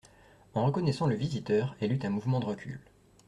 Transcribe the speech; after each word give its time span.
En 0.55 0.65
reconnaissant 0.65 1.05
le 1.05 1.13
visiteur, 1.13 1.75
elle 1.79 1.91
eut 1.93 1.99
un 2.01 2.09
mouvement 2.09 2.39
de 2.39 2.45
recul. 2.45 2.79